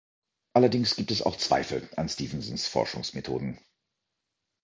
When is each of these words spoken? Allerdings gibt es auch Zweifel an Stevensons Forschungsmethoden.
Allerdings 0.53 0.95
gibt 0.95 1.11
es 1.11 1.21
auch 1.21 1.37
Zweifel 1.37 1.87
an 1.95 2.09
Stevensons 2.09 2.65
Forschungsmethoden. 2.65 3.59